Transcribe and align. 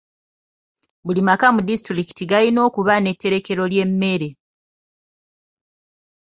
Buli 1.05 1.21
maka 1.27 1.47
mu 1.55 1.61
disitulikiti 1.69 2.23
galina 2.31 2.59
okuba 2.67 2.93
n'etterekero 2.99 3.63
ly'emmere. 3.71 4.29